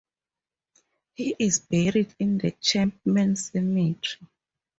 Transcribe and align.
He 1.13 1.35
is 1.37 1.59
buried 1.59 2.15
in 2.17 2.39
the 2.39 2.49
Chapman 2.59 3.35
Cemetery. 3.35 4.27